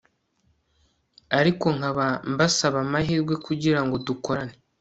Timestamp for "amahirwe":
2.85-3.33